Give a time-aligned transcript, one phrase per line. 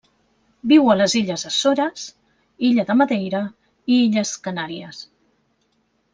[0.69, 2.05] Viu a les Illes Açores,
[2.71, 3.43] Illa de Madeira
[3.93, 5.05] i Illes Canàries.